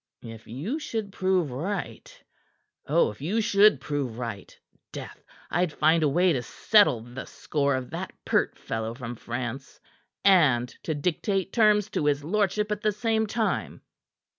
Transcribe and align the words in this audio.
"If 0.23 0.47
you 0.47 0.79
should 0.79 1.11
prove 1.11 1.51
right! 1.51 2.23
Oh, 2.87 3.11
if 3.11 3.21
you 3.21 3.39
should 3.39 3.79
prove 3.79 4.17
right! 4.17 4.59
Death! 4.91 5.23
I'd 5.51 5.71
find 5.71 6.01
a 6.01 6.09
way 6.09 6.33
to 6.33 6.41
settle 6.41 7.01
the 7.01 7.25
score 7.25 7.75
of 7.75 7.91
that 7.91 8.11
pert 8.25 8.57
fellow 8.57 8.95
from 8.95 9.13
France, 9.13 9.79
and 10.25 10.69
to 10.81 10.95
dictate 10.95 11.53
terms 11.53 11.87
to 11.91 12.05
his 12.07 12.23
lordship 12.23 12.71
at 12.71 12.81
the 12.81 12.91
same 12.91 13.27
time." 13.27 13.83